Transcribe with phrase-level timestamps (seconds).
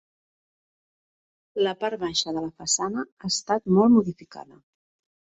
[1.69, 4.63] La part baixa de la façana ha estat molt modificada.